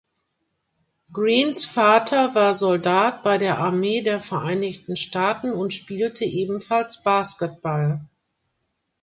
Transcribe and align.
Greenes 1.13 1.63
Vater 1.63 2.33
war 2.33 2.55
Soldat 2.55 3.21
bei 3.21 3.37
der 3.37 3.59
Armee 3.59 4.01
der 4.01 4.19
Vereinigten 4.19 4.95
Staaten 4.95 5.51
und 5.51 5.75
spielte 5.75 6.25
ebenfalls 6.25 7.03
Basketball. 7.03 8.01